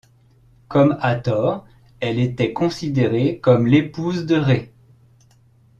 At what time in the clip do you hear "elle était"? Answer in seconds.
1.99-2.53